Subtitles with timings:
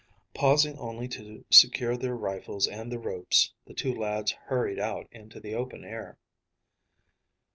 [0.33, 5.39] Pausing only to secure their rifles and the ropes, the two lads hurried out into
[5.39, 6.17] the open air.